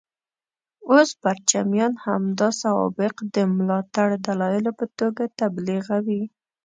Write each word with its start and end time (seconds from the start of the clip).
اوس 0.91 1.09
پرچمیان 1.21 1.93
همدا 2.05 2.49
سوابق 2.61 3.15
د 3.35 3.37
ملاتړ 3.55 4.07
دلایلو 4.27 4.71
په 4.79 4.85
توګه 4.99 5.23
تبلیغوي. 5.39 6.21